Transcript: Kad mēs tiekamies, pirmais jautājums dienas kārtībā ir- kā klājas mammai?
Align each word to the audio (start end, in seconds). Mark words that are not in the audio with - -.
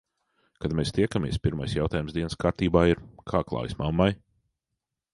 Kad 0.63 0.71
mēs 0.79 0.91
tiekamies, 0.97 1.37
pirmais 1.43 1.77
jautājums 1.79 2.17
dienas 2.17 2.39
kārtībā 2.47 2.85
ir- 2.95 3.07
kā 3.33 3.45
klājas 3.53 3.81
mammai? 3.85 4.13